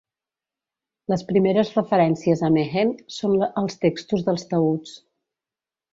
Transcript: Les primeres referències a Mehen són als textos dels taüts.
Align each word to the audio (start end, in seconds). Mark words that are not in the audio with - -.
Les 1.13 1.23
primeres 1.27 1.69
referències 1.75 2.43
a 2.47 2.51
Mehen 2.57 2.95
són 3.19 3.37
als 3.51 3.81
textos 3.85 4.29
dels 4.31 4.49
taüts. 4.55 5.01